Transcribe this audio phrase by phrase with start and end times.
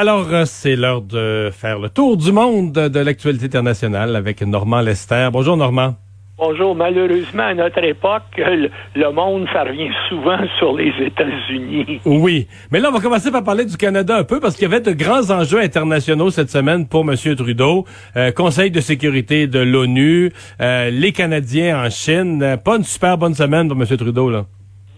[0.00, 4.80] Alors, euh, c'est l'heure de faire le tour du monde de l'actualité internationale avec Normand
[4.80, 5.28] Lester.
[5.32, 5.96] Bonjour, Normand.
[6.38, 6.76] Bonjour.
[6.76, 12.00] Malheureusement, à notre époque, le, le, monde, ça revient souvent sur les États-Unis.
[12.04, 12.46] Oui.
[12.70, 14.80] Mais là, on va commencer par parler du Canada un peu parce qu'il y avait
[14.80, 17.16] de grands enjeux internationaux cette semaine pour M.
[17.34, 17.84] Trudeau.
[18.16, 20.30] Euh, Conseil de sécurité de l'ONU,
[20.60, 22.56] euh, les Canadiens en Chine.
[22.64, 23.96] Pas une super bonne semaine pour M.
[23.96, 24.44] Trudeau, là.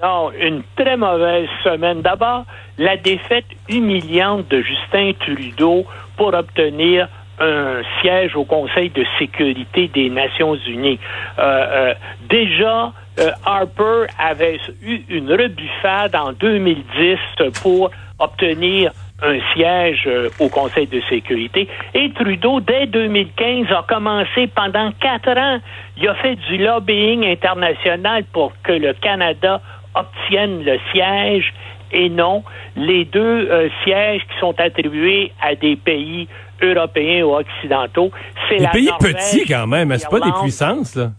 [0.03, 2.01] Non, une très mauvaise semaine.
[2.01, 2.45] D'abord,
[2.79, 5.85] la défaite humiliante de Justin Trudeau
[6.17, 7.07] pour obtenir
[7.39, 10.99] un siège au Conseil de sécurité des Nations Unies.
[11.39, 11.95] Euh, euh,
[12.31, 17.19] déjà, euh, Harper avait eu une rebuffade en 2010
[17.63, 21.69] pour obtenir un siège au Conseil de sécurité.
[21.93, 25.59] Et Trudeau, dès 2015, a commencé pendant quatre ans.
[25.99, 29.61] Il a fait du lobbying international pour que le Canada
[29.95, 31.53] obtiennent le siège
[31.93, 32.45] et non
[32.77, 36.29] les deux euh, sièges qui sont attribués à des pays
[36.63, 38.11] européens ou occidentaux.
[38.49, 41.13] C'est des pays petits quand même, c'est pas des puissances là.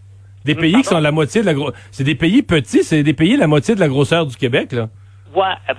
[0.44, 1.70] Des pays qui sont la moitié de la gros...
[1.92, 4.88] c'est des pays petits, c'est des pays la moitié de la grosseur du Québec là.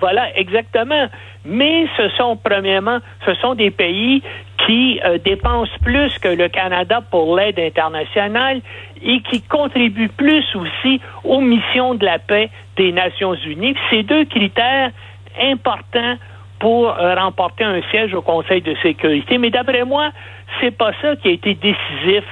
[0.00, 1.08] Voilà, exactement.
[1.44, 4.22] Mais ce sont, premièrement, ce sont des pays
[4.66, 8.60] qui euh, dépensent plus que le Canada pour l'aide internationale
[9.02, 13.74] et qui contribuent plus aussi aux missions de la paix des Nations Unies.
[13.90, 14.90] Ces deux critères
[15.40, 16.16] importants
[16.58, 19.38] pour euh, remporter un siège au Conseil de sécurité.
[19.38, 20.10] Mais d'après moi,
[20.60, 22.24] c'est pas ça qui a été décisif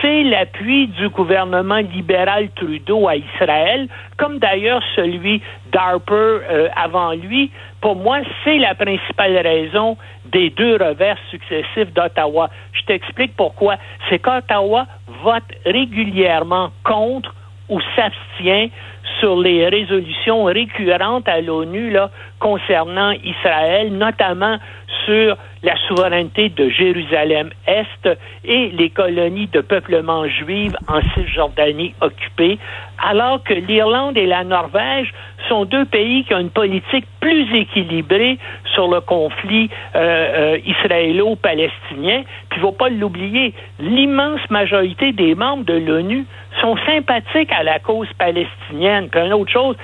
[0.00, 5.42] c'est l'appui du gouvernement libéral Trudeau à Israël, comme d'ailleurs celui
[5.72, 7.50] d'Harper euh, avant lui.
[7.80, 9.96] Pour moi, c'est la principale raison
[10.26, 12.50] des deux revers successifs d'Ottawa.
[12.72, 13.76] Je t'explique pourquoi.
[14.08, 14.86] C'est qu'Ottawa
[15.24, 17.34] vote régulièrement contre
[17.70, 18.70] ou s'abstient
[19.18, 21.96] sur les résolutions récurrentes à l'ONU
[22.38, 24.58] concernant Israël, notamment
[25.04, 32.58] sur la souveraineté de Jérusalem-Est et les colonies de peuplement juives en Cisjordanie occupées,
[33.02, 35.12] alors que l'Irlande et la Norvège
[35.48, 38.38] sont deux pays qui ont une politique plus équilibrée
[38.74, 42.22] sur le conflit euh, euh, israélo-palestinien.
[42.48, 46.26] Puis il ne faut pas l'oublier, l'immense majorité des membres de l'ONU
[46.60, 49.08] sont sympathiques à la cause palestinienne.
[49.08, 49.76] Puis une autre chose,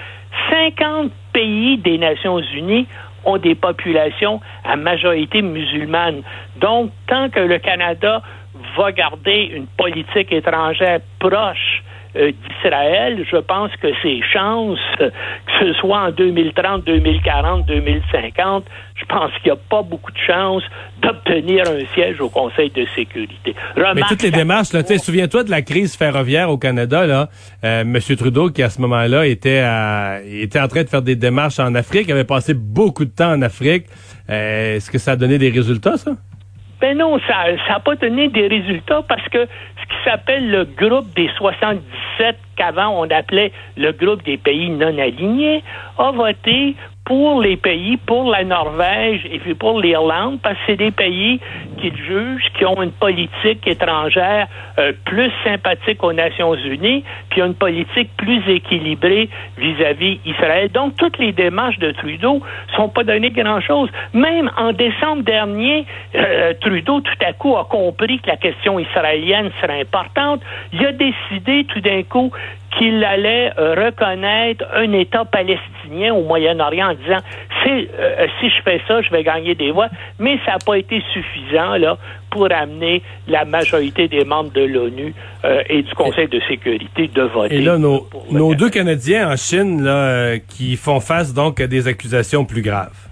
[0.51, 2.87] 50 pays des Nations Unies
[3.25, 6.23] ont des populations à majorité musulmane.
[6.61, 8.23] Donc, tant que le Canada
[8.77, 11.83] va garder une politique étrangère proche
[12.17, 15.11] d'Israël, je pense que ses chances, que
[15.61, 20.63] ce soit en 2030, 2040, 2050, je pense qu'il n'y a pas beaucoup de chances
[21.03, 23.55] d'obtenir un siège au Conseil de sécurité.
[23.95, 27.29] Mais toutes les démarches, là, souviens-toi de la crise ferroviaire au Canada, là,
[27.65, 27.99] euh, M.
[28.17, 29.65] Trudeau, qui à ce moment-là était,
[30.41, 33.43] était en train de faire des démarches en Afrique, avait passé beaucoup de temps en
[33.43, 33.87] Afrique.
[34.31, 36.13] Euh, est-ce que ça a donné des résultats, ça?
[36.81, 41.13] Ben non, ça n'a pas donné des résultats parce que ce qui s'appelle le groupe
[41.15, 45.65] des 77, qu'avant on appelait le groupe des pays non alignés,
[45.97, 46.77] a voté
[47.07, 51.41] pour les pays, pour la Norvège et puis pour l'Irlande, parce que c'est des pays
[51.81, 57.55] qu'ils jugent qui ont une politique étrangère euh, plus sympathique aux Nations Unies, puis une
[57.55, 60.69] politique plus équilibrée vis-à-vis Israël.
[60.73, 62.41] Donc, toutes les démarches de Trudeau
[62.75, 63.89] sont pas données grand-chose.
[64.13, 65.87] Même en décembre dernier,
[66.17, 70.41] euh, Trudeau, tout à coup, a compris que la question israélienne serait importante.
[70.73, 72.33] Il a décidé tout d'un coup
[72.77, 77.21] qu'il allait euh, reconnaître un État palestinien au Moyen-Orient en disant
[77.63, 79.89] si, euh, si je fais ça, je vais gagner des voix,
[80.19, 81.97] mais ça n'a pas été suffisant là
[82.31, 85.15] pour amener la majorité des membres de l'ONU
[85.45, 87.57] euh, et du Conseil de sécurité de voter.
[87.57, 91.89] Et là, nos, nos deux Canadiens en Chine là, qui font face donc à des
[91.89, 93.07] accusations plus graves.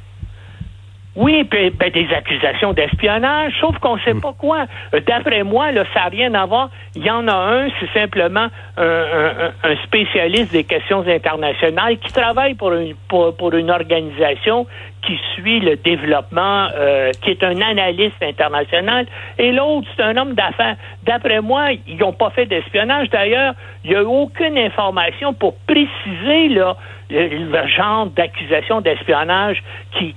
[1.16, 4.20] Oui, ben, des accusations d'espionnage, sauf qu'on ne sait hmm.
[4.20, 4.66] pas quoi.
[4.94, 6.70] Euh, d'après moi, là, ça n'a rien à voir.
[6.96, 12.54] Il y en a un, c'est simplement un, un, spécialiste des questions internationales qui travaille
[12.54, 14.66] pour une, pour, pour une organisation
[15.06, 19.06] qui suit le développement, euh, qui est un analyste international,
[19.38, 20.76] et l'autre, c'est un homme d'affaires.
[21.04, 23.10] D'après moi, ils n'ont pas fait d'espionnage.
[23.10, 23.54] D'ailleurs,
[23.84, 29.62] il n'y a aucune information pour préciser le, genre d'accusation d'espionnage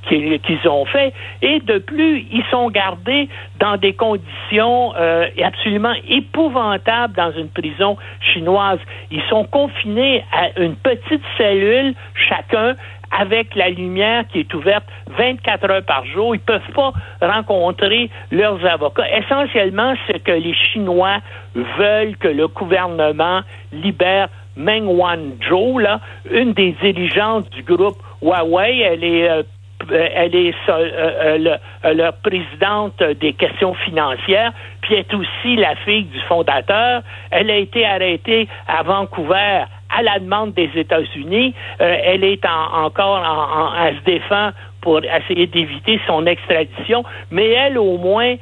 [0.08, 1.14] qu'ils ont fait.
[1.42, 3.28] Et de plus, ils sont gardés
[3.60, 8.80] dans des conditions euh, absolument épouvantables dans une prison chinoise.
[9.12, 12.76] Ils sont confinés à une petite cellule chacun
[13.12, 14.86] avec la lumière qui est ouverte
[15.18, 16.36] 24 heures par jour.
[16.36, 19.10] Ils peuvent pas rencontrer leurs avocats.
[19.18, 21.20] Essentiellement, c'est que les Chinois
[21.56, 26.00] veulent que le gouvernement libère Meng Wanzhou, là,
[26.32, 28.80] une des dirigeantes du groupe Huawei.
[28.80, 29.44] Elle est euh,
[29.90, 34.52] elle est euh, euh, le, présidente des questions financières,
[34.82, 37.04] puis est aussi la fille du fondateur.
[37.32, 41.54] Elle a été arrêtée à Vancouver à la demande des États-Unis.
[41.82, 44.52] Euh, elle est encore en, en, elle se défend
[44.82, 48.36] pour essayer d'éviter son extradition, mais elle au moins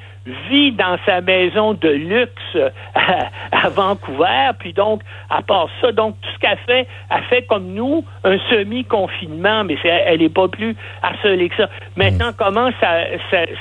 [0.49, 2.57] vit dans sa maison de luxe
[2.95, 7.73] à, Vancouver, puis donc, à part ça, donc tout ce qu'elle fait, elle fait comme
[7.73, 11.69] nous, un semi-confinement, mais elle n'est pas plus harcelée que ça.
[11.95, 12.35] Maintenant, mm.
[12.37, 13.05] comment ça,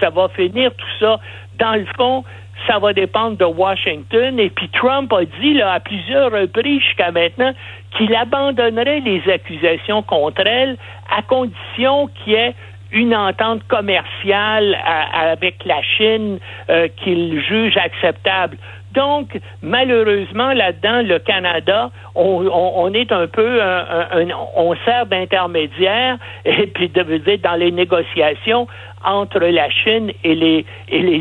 [0.01, 1.21] ça va finir tout ça?
[1.59, 2.25] Dans le fond,
[2.67, 4.39] ça va dépendre de Washington.
[4.39, 7.53] Et puis Trump a dit là, à plusieurs reprises jusqu'à maintenant
[7.97, 10.77] qu'il abandonnerait les accusations contre elle
[11.17, 12.55] à condition qu'il y ait
[12.93, 14.79] une entente commerciale
[15.13, 16.39] avec la Chine
[16.71, 18.57] euh, qu'il juge acceptable.
[18.95, 23.61] Donc, malheureusement, là-dedans, le Canada, on, est un peu,
[24.55, 28.69] on sert d'intermédiaire, et puis de dire dans les négociations
[29.05, 30.65] entre la Chine et les,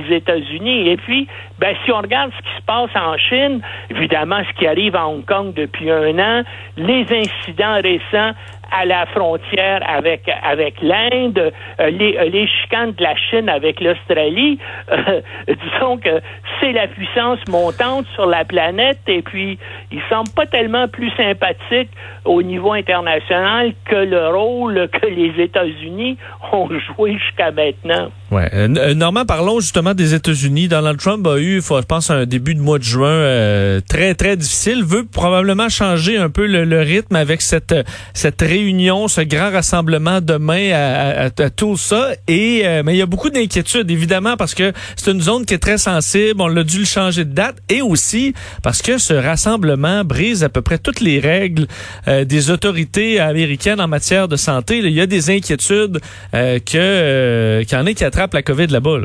[0.10, 0.90] États-Unis.
[0.90, 1.28] Et puis,
[1.60, 5.08] ben, si on regarde ce qui se passe en Chine, évidemment, ce qui arrive à
[5.08, 6.44] Hong Kong depuis un an,
[6.78, 8.34] les incidents récents
[8.72, 13.80] à la frontière avec avec l'Inde, euh, les, euh, les chicanes de la Chine avec
[13.82, 14.60] l'Australie,
[14.92, 16.22] euh, disons que
[16.60, 19.58] c'est la puissance montante sur la planète et puis
[19.92, 21.90] il semble pas tellement plus sympathique
[22.26, 26.18] au niveau international que le rôle que les États-Unis
[26.52, 28.10] ont joué jusqu'à maintenant.
[28.34, 28.68] Ouais.
[28.68, 30.68] Normand, parlons justement des États-Unis.
[30.68, 34.36] Donald Trump a eu, faut, je pense, un début de mois de juin très très
[34.36, 34.84] difficile.
[34.84, 37.76] Veut probablement changer un peu le, rythme avec cette
[38.14, 42.12] cette réunion ce grand rassemblement demain à, à, tout ça.
[42.28, 45.54] Et euh, mais il y a beaucoup d'inquiétudes évidemment parce que c'est une zone qui
[45.54, 46.42] est très sensible.
[46.42, 50.50] On l'a dû le changer de date et aussi parce que ce rassemblement brise à
[50.50, 51.68] peu près toutes les règles
[52.08, 54.80] euh, des autorités américaines en matière de santé.
[54.80, 56.00] Il y a des inquiétudes
[56.34, 59.00] euh, que qu'il y en ait qui attrapent la COVID là-bas.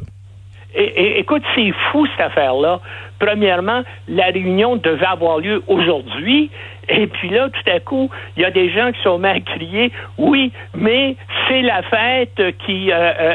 [0.74, 2.80] Et, écoute, c'est fou cette affaire-là.
[3.18, 6.50] Premièrement, la réunion devait avoir lieu aujourd'hui.
[6.88, 9.90] Et puis là, tout à coup, il y a des gens qui sont mal criés.
[10.16, 11.16] Oui, mais
[11.46, 13.34] c'est la fête qui, euh, euh,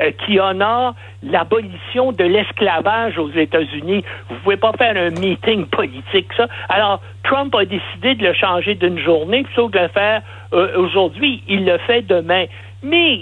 [0.00, 4.04] euh, qui honore l'abolition de l'esclavage aux États-Unis.
[4.28, 6.48] Vous pouvez pas faire un meeting politique, ça.
[6.68, 10.22] Alors, Trump a décidé de le changer d'une journée plutôt que de le faire
[10.76, 11.42] aujourd'hui.
[11.48, 12.44] Il le fait demain.
[12.86, 13.18] Mais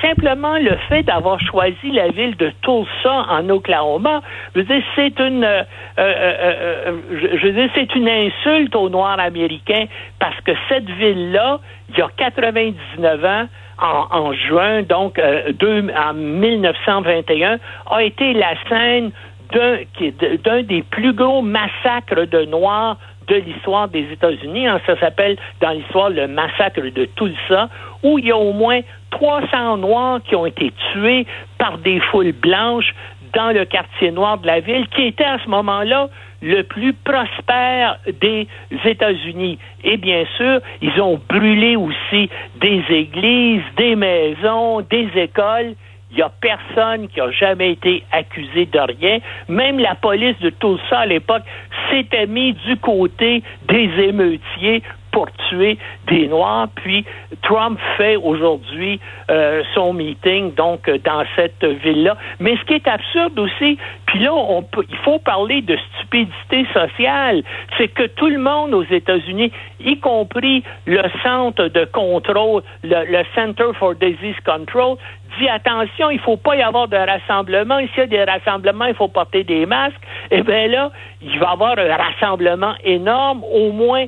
[0.00, 4.22] simplement le fait d'avoir choisi la ville de Tulsa en Oklahoma,
[4.54, 5.62] je veux dire, c'est une, euh,
[5.98, 9.84] euh, euh, insulte aux Noirs américains
[10.18, 11.60] parce que cette ville-là,
[11.90, 13.46] il y a 99 ans,
[13.78, 17.58] en, juin, donc en 1921,
[17.90, 19.10] a été la scène
[19.52, 22.96] d'un des plus gros massacres de Noirs
[23.28, 24.66] de l'histoire des États-Unis.
[24.66, 27.68] Hein, ça s'appelle dans l'histoire le massacre de Tulsa,
[28.02, 28.80] où il y a au moins
[29.10, 31.26] 300 Noirs qui ont été tués
[31.58, 32.94] par des foules blanches
[33.34, 36.08] dans le quartier noir de la ville, qui était à ce moment-là
[36.42, 38.46] le plus prospère des
[38.84, 39.58] États-Unis.
[39.84, 42.30] Et bien sûr, ils ont brûlé aussi
[42.60, 45.74] des églises, des maisons, des écoles.
[46.16, 49.18] Il n'y a personne qui a jamais été accusé de rien.
[49.50, 51.42] Même la police de Tulsa à l'époque
[51.90, 54.82] s'était mis du côté des émeutiers
[55.16, 56.68] pour tuer des Noirs.
[56.74, 57.06] Puis
[57.40, 62.18] Trump fait aujourd'hui euh, son meeting donc dans cette ville-là.
[62.38, 66.66] Mais ce qui est absurde aussi, puis là on peut, il faut parler de stupidité
[66.74, 67.42] sociale,
[67.78, 73.70] c'est que tout le monde aux États-Unis, y compris le centre de contrôle, le, Center
[73.78, 74.98] for Disease Control,
[75.38, 77.78] dit attention, il faut pas y avoir de rassemblement.
[77.78, 79.96] Ici, il y a des rassemblements, il faut porter des masques.
[80.30, 80.90] Eh bien là,
[81.22, 84.06] il va y avoir un rassemblement énorme, au moins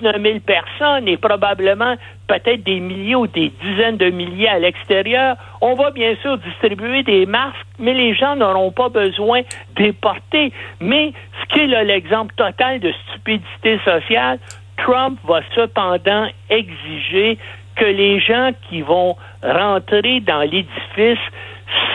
[0.00, 1.96] 19 000 personnes et probablement
[2.26, 5.36] peut-être des milliers ou des dizaines de milliers à l'extérieur.
[5.60, 9.42] On va bien sûr distribuer des masques, mais les gens n'auront pas besoin
[9.76, 10.52] de porter.
[10.80, 14.38] Mais ce qui est l'exemple total de stupidité sociale,
[14.76, 17.38] Trump va cependant exiger
[17.76, 21.18] que les gens qui vont rentrer dans l'édifice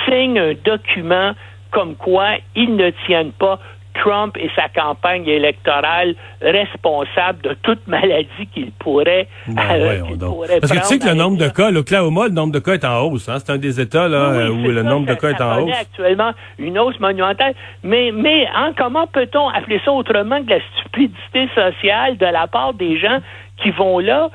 [0.06, 1.34] signent un document
[1.72, 3.60] comme quoi ils ne tiennent pas
[4.02, 10.72] Trump et sa campagne électorale responsables de toute maladie qu'il pourrait, Ben, euh, pourrait Parce
[10.72, 13.02] que tu sais que le nombre de cas, l'Oklahoma, le nombre de cas est en
[13.04, 13.30] hausse.
[13.30, 13.38] Hein?
[13.40, 15.62] C'est un des États là, Oui, où le ça, nombre de ça- cas est en
[15.64, 15.78] hausse.
[15.80, 17.54] actuellement une hausse monumentale.
[17.84, 22.74] Mais, mais hein, comment peut-on appeler ça autrement que la stupidité sociale de la part
[22.74, 23.20] des gens
[23.62, 24.30] qui vont là?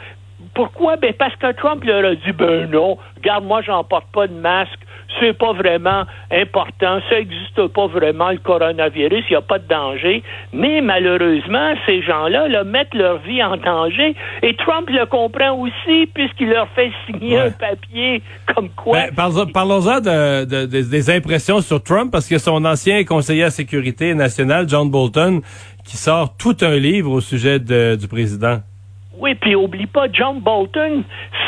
[0.54, 0.96] Pourquoi?
[0.96, 4.32] Ben parce que Trump leur a dit, ben non, regarde, moi, j'en porte pas de
[4.32, 4.78] masque.
[5.18, 7.00] C'est pas vraiment important.
[7.08, 9.24] Ça n'existe pas vraiment, le coronavirus.
[9.28, 10.22] Il n'y a pas de danger.
[10.52, 14.14] Mais malheureusement, ces gens-là là, mettent leur vie en danger.
[14.42, 17.46] Et Trump le comprend aussi, puisqu'il leur fait signer Ouais.
[17.46, 18.22] un papier
[18.54, 18.98] comme quoi.
[18.98, 23.42] Ben, parlons- Parlons-en de, de- de- des impressions sur Trump, parce que son ancien conseiller
[23.42, 25.40] à la sécurité nationale, John Bolton,
[25.84, 28.60] qui sort tout un livre au sujet de- du président.
[29.20, 31.04] Oui, puis oublie pas, John Bolton,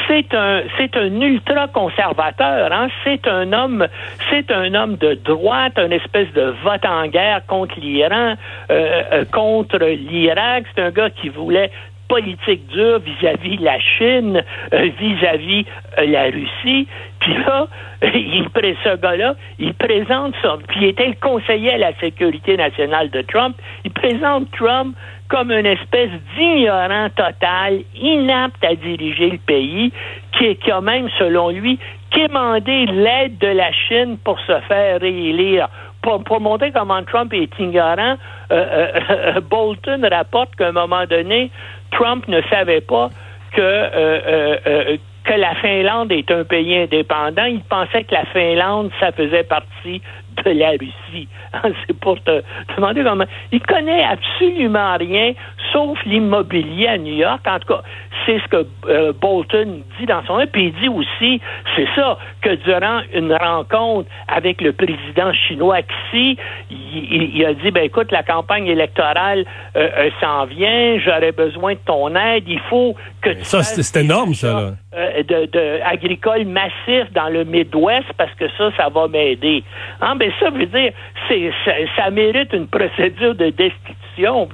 [0.07, 0.61] c'est un
[0.95, 2.89] un ultra conservateur, hein.
[3.03, 3.87] C'est un homme,
[4.29, 8.35] c'est un homme de droite, une espèce de vote en guerre contre l'Iran,
[8.71, 10.65] euh, euh, contre l'Irak.
[10.75, 11.71] C'est un gars qui voulait
[12.09, 15.65] politique dure vis-à-vis la Chine, euh, vis-à-vis
[15.97, 16.87] la Russie.
[17.21, 17.69] Puis là,
[18.03, 18.51] il,
[18.85, 20.59] ce gars-là, il présente ça.
[20.69, 23.57] Puis il était le conseiller à la sécurité nationale de Trump.
[23.87, 24.95] Il présente Trump
[25.33, 29.91] comme une espèce d'ignorant total, inapte à diriger le pays,
[30.33, 31.79] qui, a même, selon lui,
[32.11, 35.69] quémandé l'aide de la Chine pour se faire réélire.
[36.03, 38.17] Pour, montrer comment Trump est ignorant,
[38.51, 41.51] euh, euh, Bolton rapporte qu'à un moment donné,
[41.93, 43.09] Trump ne savait pas
[43.53, 47.45] que, euh, que la Finlande est un pays indépendant.
[47.45, 50.03] Il pensait que la Finlande, ça faisait partie
[50.45, 51.29] de la Russie.
[51.55, 52.43] Hein, C'est pour te
[52.77, 53.27] demander comment.
[53.53, 55.35] Il connaît absolument rien,
[55.71, 57.43] sauf l'immobilier à New York.
[57.47, 57.83] En tout cas,
[58.25, 60.51] c'est ce que euh, Bolton dit dans son livre.
[60.51, 61.43] Puis il dit aussi,
[61.77, 66.39] c'est ça, que durant une rencontre avec le président chinois Xi,
[66.71, 66.79] il,
[67.15, 69.45] il- il a dit, ben écoute, la campagne électorale
[69.77, 74.01] euh, euh, s'en vient, j'aurais besoin de ton aide, il faut que tu Ça, c'est
[74.01, 74.53] énorme, ça,
[74.95, 75.23] là.
[75.23, 79.63] de, de agricole massif dans le Midwest parce que ça, ça va m'aider.
[80.01, 80.93] Hein, ben ça veut dire,
[81.29, 84.49] c'est, ça, ça mérite une procédure de destitution.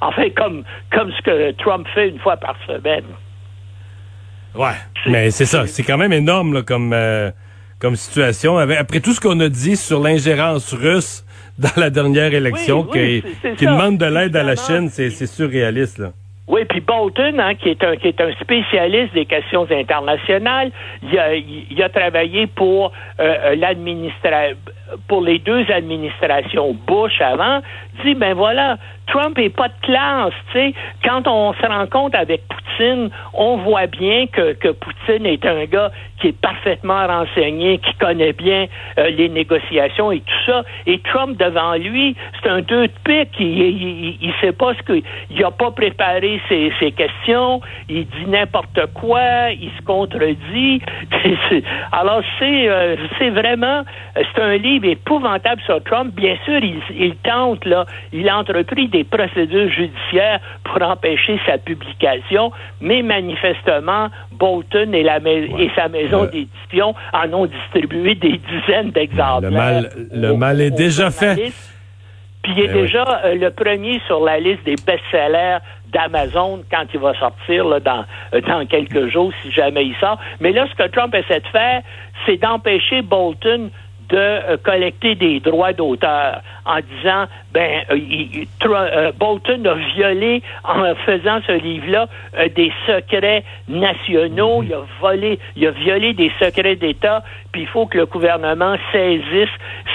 [0.00, 3.04] Enfin, comme, comme ce que Trump fait une fois par semaine.
[4.54, 4.78] Ouais.
[5.06, 7.30] Mais c'est ça, c'est quand même énorme là, comme, euh,
[7.78, 8.56] comme situation.
[8.56, 11.26] Après tout ce qu'on a dit sur l'ingérence russe
[11.58, 13.22] dans la dernière élection, Oui,
[13.58, 14.56] qui, demande de l'aide à la.
[14.56, 15.98] Chine, c'est c'est surréaliste.
[15.98, 16.12] Là.
[16.48, 20.72] Oui, puis Bolton, hein, qui est un qui est un spécialiste des questions internationales,
[21.02, 24.56] il a, il a travaillé pour euh, l'administration
[25.08, 27.60] pour les deux administrations Bush avant,
[28.04, 28.76] dit ben voilà,
[29.12, 30.74] Trump est pas de classe, tu sais.
[31.04, 35.90] Quand on se rencontre avec Poutine, on voit bien que, que Poutine est un gars
[36.18, 38.66] qui est parfaitement renseigné, qui connaît bien
[38.98, 40.62] euh, les négociations et tout ça.
[40.86, 43.34] Et Trump devant lui, c'est un deux de pique.
[43.38, 47.60] Il, il, sait pas ce que, il a pas préparé ses, questions.
[47.88, 49.50] Il dit n'importe quoi.
[49.50, 50.80] Il se contredit.
[51.92, 53.82] Alors c'est, euh, c'est vraiment,
[54.14, 56.14] c'est un livre épouvantable sur Trump.
[56.14, 61.58] Bien sûr, il, il tente là, il a entrepris des procédures judiciaires pour empêcher sa
[61.58, 68.38] publication, mais manifestement, Bolton et, la mais- et sa maison d'édition en ont distribué des
[68.38, 69.50] dizaines d'exemplaires.
[69.50, 71.52] Le mal- le aux- mal est déjà fait.
[72.42, 72.80] Puis il est Eh oui.
[72.82, 75.58] déjà euh, le premier sur la liste des best-sellers
[75.92, 78.04] d'Amazon quand il va sortir là, dans,
[78.34, 80.18] euh, dans quelques jours, si jamais il sort.
[80.40, 81.82] Mais là, ce que Trump essaie de faire,
[82.26, 83.70] c'est d'empêcher Bolton
[84.12, 90.42] de euh, collecter des droits d'auteur en disant ben euh, il- euh, Bolton a violé
[90.64, 92.06] en faisant ce livre-là
[92.54, 97.86] des secrets nationaux, il a volé, il a violé des secrets d'État, puis il faut
[97.86, 99.48] que le gouvernement saisisse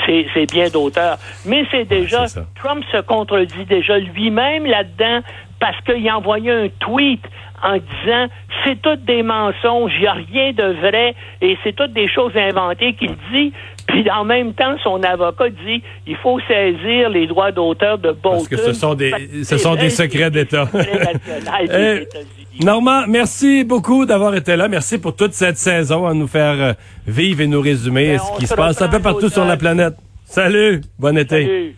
[0.06, 1.18] ses, ses biens d'auteur.
[1.46, 2.26] Mais c'est déjà.
[2.56, 5.20] Trump se contredit déjà lui-même là-dedans
[5.60, 7.24] parce qu'il a envoyé un tweet
[7.64, 8.28] en disant
[8.64, 12.36] c'est toutes des mensonges, il n'y a rien de vrai et c'est toutes des choses
[12.36, 13.52] inventées qu'il dit.
[13.88, 18.32] Puis en même temps, son avocat dit il faut saisir les droits d'auteur de Bolton.
[18.32, 20.70] Parce que ce sont des- ce sont des secrets d'État.
[21.70, 22.04] Euh.
[22.64, 24.68] Normand, merci beaucoup d'avoir été là.
[24.68, 26.74] Merci pour toute cette saison à nous faire euh,
[27.06, 29.58] vivre et nous résumer Ben, ce qui se se passe un peu partout sur la
[29.58, 29.94] planète.
[30.26, 31.44] Salut, bon été.
[31.46, 31.76] Salut.